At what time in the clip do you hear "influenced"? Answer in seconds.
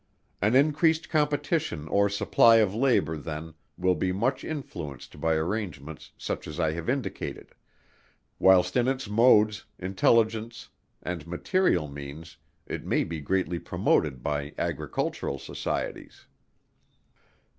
4.43-5.21